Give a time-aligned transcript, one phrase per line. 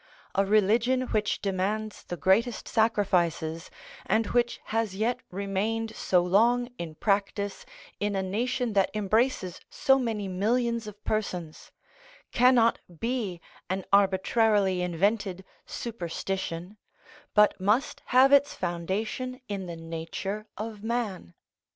[0.33, 3.69] A religion which demands the greatest sacrifices,
[4.07, 7.67] and which has yet remained so long in practice
[7.99, 11.69] in a nation that embraces so many millions of persons,
[12.31, 16.77] cannot be an arbitrarily invented superstition,
[17.35, 21.35] but must have its foundation in the nature of man.